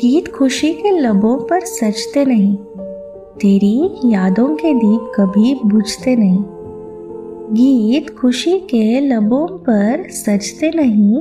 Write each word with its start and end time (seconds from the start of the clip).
गीत 0.00 0.28
खुशी 0.28 0.72
के 0.72 0.90
लबों 0.90 1.36
पर 1.36 1.60
सजते 1.60 2.24
नहीं, 2.24 2.56
तेरी 3.40 3.90
यादों 4.04 4.48
के 4.56 4.72
दीप 4.74 5.12
कभी 5.14 5.54
बुझते 5.64 6.16
नहीं। 6.16 6.44
गीत 7.52 8.10
खुशी 8.18 8.58
के 8.60 9.00
लबों 9.00 9.46
पर 9.58 10.08
सजते 10.10 10.70
नहीं, 10.70 11.20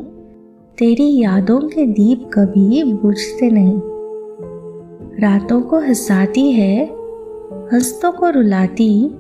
तेरी 0.78 1.22
यादों 1.22 1.60
के 1.60 1.86
दीप 1.86 2.30
कभी 2.34 2.84
बुझते 2.84 3.50
नहीं। 3.50 3.80
रातों 5.22 5.62
को 5.62 5.80
हंसाती 5.80 6.52
है, 6.52 6.86
हंसतों 7.74 8.12
को 8.12 8.30
रुलाती, 8.30 9.12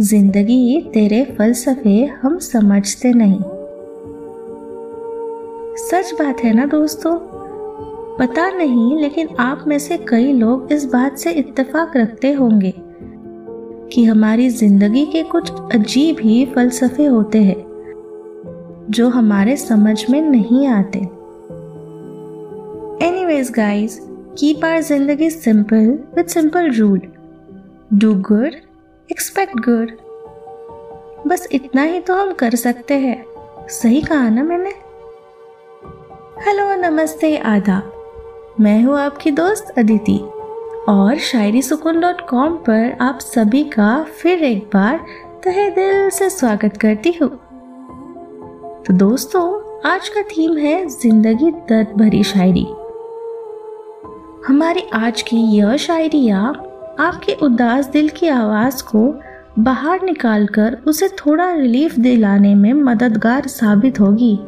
ज़िंदगी 0.00 0.80
तेरे 0.94 1.24
फलसफे 1.38 2.04
हम 2.22 2.38
समझते 2.38 3.12
नहीं। 3.12 3.40
सच 5.76 6.14
बात 6.18 6.40
है 6.40 6.54
ना 6.54 6.66
दोस्तों? 6.66 7.41
पता 8.18 8.48
नहीं, 8.50 8.98
लेकिन 9.00 9.28
आप 9.40 9.64
में 9.66 9.78
से 9.78 9.96
कई 9.98 10.32
लोग 10.32 10.72
इस 10.72 10.84
बात 10.84 11.16
से 11.18 11.30
इत्तेफाक 11.32 11.96
रखते 11.96 12.32
होंगे 12.32 12.72
कि 13.92 14.04
हमारी 14.04 14.48
ज़िंदगी 14.50 15.04
के 15.06 15.22
कुछ 15.22 15.50
अजीब 15.74 16.16
ही 16.20 16.44
फलसफे 16.46 17.04
होते 17.04 17.42
हैं, 17.42 17.56
जो 18.90 19.08
हमारे 19.08 19.56
समझ 19.56 20.04
में 20.10 20.20
नहीं 20.22 20.66
आते। 20.66 20.98
एनीवेज 23.06 23.50
गाइस 23.50 23.98
कीप 24.38 24.64
आर 24.64 24.80
ज़िंदगी 24.82 25.30
simple 25.30 25.88
with 26.16 26.26
simple 26.26 26.70
rule 26.70 27.00
do 27.94 28.14
good 28.22 28.54
expect 29.08 29.56
good 29.60 29.90
बस 31.26 31.48
इतना 31.52 31.82
ही 31.82 32.00
तो 32.00 32.14
हम 32.14 32.32
कर 32.32 32.54
सकते 32.56 32.94
हैं। 32.98 33.24
सही 33.70 34.00
कहा 34.02 34.28
ना 34.28 34.42
मैंने? 34.42 34.70
हेलो 36.46 36.74
नमस्ते, 36.80 37.36
आदाब। 37.36 38.01
मैं 38.60 38.82
हूँ 38.82 38.98
आपकी 39.00 39.30
दोस्त 39.30 39.72
अदिति, 39.78 40.16
और 40.88 41.18
शायरी 41.18 41.60
सुकून 41.62 42.00
डॉट 42.00 42.20
कॉम 42.20 42.56
पर 42.56 42.96
आप 43.00 43.18
सभी 43.18 43.62
का 43.64 44.02
फिर 44.18 44.42
एक 44.44 44.64
बार 44.74 44.98
तहे 45.44 45.68
दिल 45.70 46.10
से 46.10 46.28
स्वागत 46.30 46.76
करती 46.76 47.12
हूँ। 47.12 47.28
तो 48.86 48.94
दोस्तों, 48.94 49.44
आज 49.90 50.08
का 50.08 50.22
थीम 50.22 50.56
है 50.56 50.86
ज़िंदगी 50.88 51.50
दर्द 51.50 51.96
भरी 51.96 52.22
शायरी। 52.24 52.66
हमारी 54.46 54.82
आज 54.94 55.22
की 55.22 55.36
यह 55.56 55.76
शायरिया 55.76 56.38
आपके 57.00 57.34
उदास 57.42 57.86
दिल 57.86 58.08
की 58.08 58.28
आवाज़ 58.28 58.82
को 58.84 59.12
बाहर 59.58 60.02
निकालकर 60.02 60.76
उसे 60.86 61.08
थोड़ा 61.18 61.52
रिलीफ 61.52 61.98
दिलाने 61.98 62.54
में 62.54 62.72
मददगार 62.72 63.46
साबित 63.48 64.00
होगी। 64.00 64.38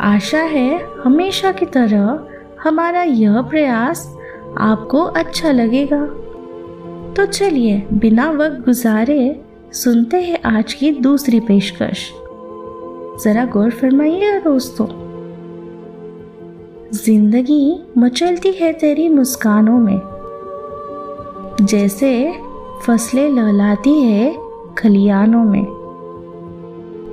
आशा 0.00 0.40
है 0.40 0.80
हमेशा 1.04 1.52
की 1.52 1.66
तरह 1.66 2.26
हमारा 2.62 3.02
यह 3.02 3.42
प्रयास 3.42 4.16
आपको 4.58 5.00
अच्छा 5.00 5.52
लगेगा। 5.52 6.06
तो 7.16 7.26
चलिए, 7.26 7.86
बिना 7.92 8.30
वक्त 8.30 8.64
गुजारे 8.64 9.40
सुनते 9.72 10.16
हैं 10.16 10.42
आज 10.42 10.74
की 10.74 10.90
दूसरी 10.92 11.40
पेशकश। 11.40 12.12
जरा 13.24 13.44
गौर 13.44 13.70
फरमाइए 13.70 14.40
दोस्तों। 14.40 14.86
ज़िंदगी 16.92 17.82
मचलती 17.98 18.52
है 18.52 18.72
तेरी 18.72 19.08
मुस्कानों 19.08 19.78
में। 19.78 20.00
जैसे 21.62 22.34
फ़सलें 22.86 23.30
लहलाती 23.30 24.02
है 24.02 24.36
खलियानों 24.78 25.44
में। 25.44 25.66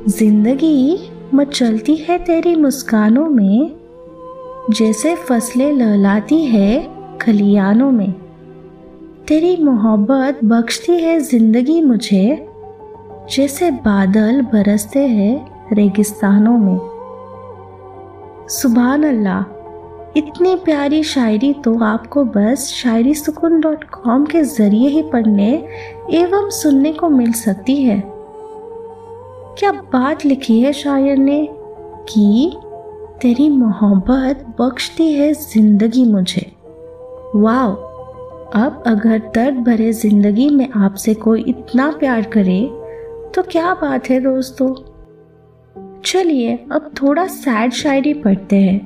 ज़िंदगी 0.07 1.09
मचलती 1.33 1.95
है 1.95 2.17
तेरी 2.17 2.55
मुस्कानों 2.55 3.27
में, 3.29 3.75
जैसे 4.69 5.15
फ़सलें 5.15 5.71
लहलाती 5.73 6.45
है 6.45 7.17
खलियानों 7.21 7.91
में। 7.91 8.11
तेरी 9.27 9.55
मोहब्बत 9.63 10.39
बख्शती 10.43 10.93
है 10.93 11.19
ज़िंदगी 11.19 11.81
मुझे, 11.81 12.47
जैसे 13.31 13.71
बादल 13.71 14.41
बरसते 14.53 15.07
हैं 15.07 15.75
रेगिस्तानों 15.75 16.57
में। 16.57 16.79
सुबह 18.49 18.93
अल्लाह 18.93 19.55
इतनी 20.17 20.55
प्यारी 20.55 21.03
शायरी 21.03 21.53
तो 21.53 21.77
आपको 21.83 22.23
बस 22.25 22.67
शायरी 22.73 23.13
सुकून 23.13 23.59
डॉट 23.61 23.83
कॉम 23.83 24.25
के 24.25 24.43
ज़रिए 24.43 24.89
ही 24.89 25.01
पढ़ने 25.03 25.51
एवं 26.13 26.49
सुनने 26.49 26.93
को 26.93 27.09
मिल 27.09 27.31
सकती 27.31 27.75
है। 27.83 27.99
क्या 29.57 29.71
बात 29.71 30.25
लिखी 30.25 30.59
है 30.59 30.71
शायर 30.73 31.17
ने 31.17 31.47
कि 32.09 32.51
तेरी 33.21 33.49
मोहब्बत 33.49 34.45
बख्शती 34.59 35.11
है 35.13 35.33
ज़िंदगी 35.33 36.03
मुझे। 36.05 36.45
वाह 37.35 37.65
अब 38.55 38.83
अगर 38.87 39.17
दर्द 39.35 39.55
भरे 39.55 39.91
ज़िंदगी 39.93 40.49
में 40.49 40.67
आपसे 40.75 41.13
कोई 41.13 41.43
इतना 41.47 41.89
प्यार 41.91 42.21
करे 42.27 42.59
तो 43.35 43.43
क्या 43.43 43.73
बात 43.73 44.09
है 44.09 44.19
दोस्तों? 44.19 44.73
चलिए, 46.05 46.55
अब 46.71 46.91
थोड़ा 47.01 47.25
सैड 47.27 47.71
शायरी 47.71 48.13
पढ़ते 48.13 48.55
हैं, 48.55 48.79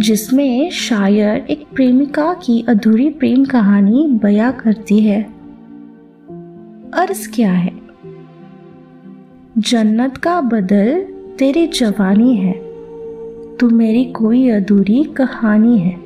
जिसमें 0.00 0.70
शायर 0.70 1.46
एक 1.50 1.64
प्रेमिका 1.74 2.32
की 2.34 2.64
अधूरी 2.68 3.08
प्रेम 3.10 3.44
कहानी 3.44 4.06
बया 4.22 4.50
करती 4.50 5.00
है। 5.00 5.22
अर्ज़ 6.94 7.28
क्या 7.30 7.52
है? 7.52 7.73
जन्नत 9.66 10.16
का 10.16 10.40
बदल 10.40 11.06
तेरी 11.38 11.66
जवानी 11.66 12.36
है। 12.36 12.52
तू 13.56 13.70
मेरी 13.70 14.04
कोई 14.04 14.50
अधूरी 14.50 15.04
कहानी 15.04 15.78
है। 15.78 15.96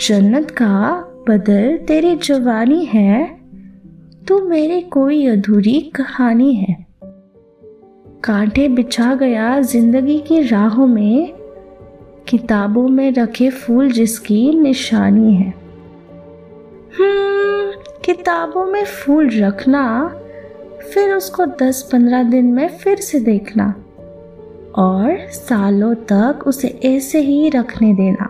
जन्नत 0.00 0.50
का 0.50 1.00
बदल 1.28 1.78
तेरी 1.88 2.16
जवानी 2.16 2.84
है। 2.84 3.40
तू 4.28 4.48
मेरी 4.48 4.80
कोई 4.80 5.26
अधूरी 5.26 5.80
कहानी 5.80 6.54
है। 6.54 6.86
कांटे 8.24 8.68
बिछा 8.68 9.14
गया 9.14 9.60
ज़िंदगी 9.60 10.18
की 10.18 10.42
राहों 10.42 10.86
में। 10.86 11.32
किताबों 12.28 12.88
में 12.88 13.12
रखे 13.12 13.50
फूल 13.50 13.90
जिसकी 13.90 14.60
निशानी 14.60 15.34
है। 15.34 15.54
हम्म 17.00 17.72
किताबों 18.04 18.66
में 18.66 18.84
फूल 18.84 19.30
रखना 19.30 20.14
फिर 20.94 21.12
उसको 21.12 21.46
10-15 21.58 22.22
दिन 22.22 22.46
में 22.46 22.68
फिर 22.78 23.00
से 23.00 23.20
देखना 23.20 23.66
और 24.78 25.18
सालों 25.30 25.94
तक 26.12 26.46
उसे 26.46 26.68
ऐसे 26.84 27.20
ही 27.20 27.48
रखने 27.48 27.92
देना। 27.94 28.28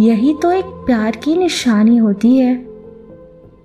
यही 0.00 0.34
तो 0.42 0.50
एक 0.52 0.64
प्यार 0.86 1.16
की 1.16 1.36
निशानी 1.36 1.96
होती 1.96 2.36
है, 2.36 2.54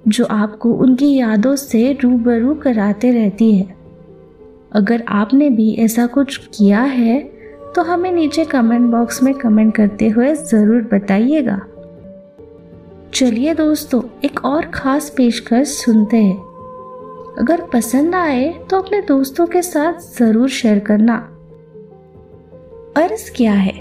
जो 0.07 0.25
आपको 0.25 0.73
उनकी 0.75 1.13
यादों 1.15 1.55
से 1.55 1.91
रूबरू 1.93 2.53
कराते 2.55 3.11
रहती 3.11 3.51
है। 3.53 3.75
अगर 4.71 5.03
आपने 5.09 5.49
भी 5.49 5.73
ऐसा 5.75 6.05
कुछ 6.07 6.37
किया 6.49 6.81
है 6.81 7.19
तो 7.75 7.81
हमें 7.83 8.11
नीचे 8.11 8.45
कमेंट 8.45 8.89
बॉक्स 8.91 9.21
में 9.23 9.33
कमेंट 9.33 9.73
करते 9.75 10.07
हुए 10.07 10.33
ज़रूर 10.35 10.81
बताइएगा। 10.93 11.59
चलिए 13.13 13.53
दोस्तों, 13.53 14.01
एक 14.25 14.45
और 14.45 14.65
ख़ास 14.65 15.09
पेशकश 15.09 15.67
सुनते 15.75 16.17
हैं। 16.17 16.48
अगर 17.39 17.61
पसंद 17.73 18.15
आए 18.15 18.47
तो 18.69 18.77
अपने 18.77 19.01
दोस्तों 19.01 19.45
के 19.47 19.61
साथ 19.61 19.99
ज़रूर 20.17 20.49
शेयर 20.49 20.79
करना। 20.79 21.15
अर्ज़ 22.97 23.31
क्या 23.31 23.53
है? 23.53 23.73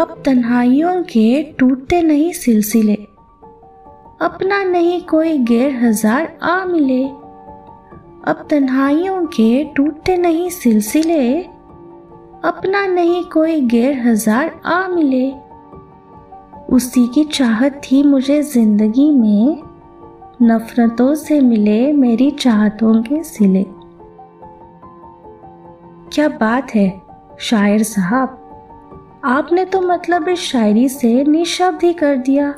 अब 0.00 0.22
तन्हाइयों 0.26 1.02
के 1.02 1.42
टूटते 1.58 2.02
नहीं 2.02 2.32
सिलसिले। 2.32 2.94
अपना 4.20 4.62
नहीं 4.64 5.00
कोई 5.02 5.36
गैर 5.38 5.74
हज़ार 5.76 6.38
आ 6.42 6.64
मिले। 6.64 7.02
अब 8.30 8.46
तन्हाइयों 8.50 9.24
के 9.26 9.64
टूटते 9.64 10.16
नहीं 10.16 10.48
सिलसिले। 10.50 11.42
अपना 12.44 12.86
नहीं 12.86 13.24
कोई 13.24 13.60
गैर 13.60 13.98
हज़ार 13.98 14.60
आ 14.64 14.86
मिले। 14.88 15.30
उसी 16.74 17.06
की 17.06 17.24
चाहत 17.24 17.80
थी 17.84 18.02
मुझे 18.02 18.42
ज़िंदगी 18.42 19.10
में 19.10 19.67
नफरतों 20.42 21.14
से 21.14 21.40
मिले 21.40 21.92
मेरी 21.92 22.30
चाहतों 22.30 23.02
के 23.02 23.22
सिले। 23.24 23.64
क्या 26.12 26.28
बात 26.28 26.74
है, 26.74 27.02
शायर 27.40 27.82
साहब। 27.82 29.20
आपने 29.24 29.64
तो 29.64 29.80
मतलब 29.80 30.28
इस 30.28 30.40
शायरी 30.40 30.88
से 30.88 31.24
निशब्द 31.24 31.82
ही 31.84 31.92
कर 31.92 32.16
दिया। 32.16 32.50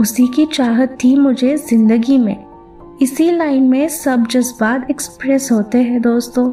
उसी 0.00 0.26
की 0.26 0.46
चाहत 0.46 0.96
थी 1.04 1.14
मुझे 1.16 1.56
ज़िंदगी 1.56 2.18
में। 2.18 2.36
इसी 3.02 3.30
लाइन 3.30 3.62
में 3.62 3.88
सब 3.88 4.26
जज्बात 4.26 4.90
एक्सप्रेस 4.90 5.50
होते 5.52 5.82
हैं 5.82 6.00
दोस्तों। 6.02 6.50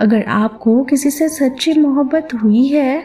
अगर 0.00 0.24
आपको 0.28 0.82
किसी 0.84 1.10
से 1.10 1.28
सच्ची 1.28 1.74
मोहब्बत 1.80 2.28
हुई 2.34 2.66
है 2.66 3.00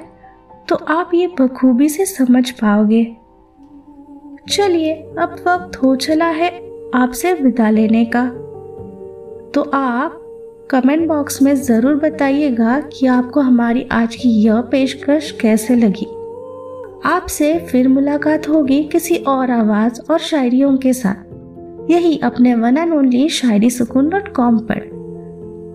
तो 0.69 0.75
आप 0.75 1.11
ये 1.13 1.27
बखूबी 1.39 1.89
से 1.89 2.05
समझ 2.05 2.49
पाओगे। 2.51 3.03
चलिए, 4.49 4.93
अब 4.93 5.43
वक्त 5.47 5.77
हो 5.77 5.95
चला 5.95 6.25
है 6.25 6.49
आपसे 6.95 7.33
विदा 7.33 7.69
लेने 7.69 8.05
का। 8.05 8.25
तो 9.55 9.71
आप 9.73 10.17
कमेंट 10.71 11.07
बॉक्स 11.07 11.41
में 11.41 11.55
ज़रूर 11.55 11.95
बताइएगा 11.95 12.79
कि 12.79 13.07
आपको 13.07 13.39
हमारी 13.39 13.87
आज 13.91 14.15
की 14.15 14.29
यह 14.29 14.61
पेशकश 14.61 15.31
कैसे 15.31 15.75
लगी। 15.75 16.05
आपसे 17.05 17.59
फिर 17.59 17.87
मुलाकात 17.87 18.49
होगी 18.49 18.83
किसी 18.83 19.15
और 19.15 19.51
आवाज़ 19.51 20.01
और 20.11 20.19
शायरियों 20.19 20.77
के 20.77 20.93
साथ। 20.93 21.91
यही 21.91 22.17
अपने 22.17 22.55
वन 22.55 22.77
एंड 22.77 22.93
ओनली 22.93 23.29
शायरी 23.29 23.69
सुकून 23.69 24.09
डॉट 24.09 24.27
कॉम 24.27 24.57
पर। 24.57 24.89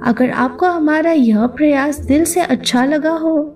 अगर 0.05 0.31
आपको 0.31 0.67
हमारा 0.67 1.13
यह 1.13 1.47
प्रयास 1.47 1.99
दिल 1.99 2.25
से 2.25 2.41
अच्छा 2.41 2.85
लगा 2.85 3.11
हो 3.11 3.56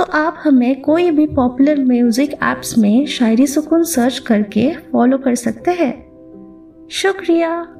तो 0.00 0.04
आप 0.04 0.36
हमें 0.44 0.80
कोई 0.80 1.10
भी 1.10 1.26
पॉपुलर 1.26 1.84
म्यूज़िक 1.84 2.32
ऐप्स 2.42 2.78
में 2.78 3.06
शायरी 3.06 3.46
सुकून 3.46 3.82
सर्च 3.84 4.18
करके 4.18 4.74
फॉलो 4.92 5.18
कर 5.18 5.34
सकते 5.34 5.70
हैं। 5.70 5.92
शुक्रिया। 6.90 7.76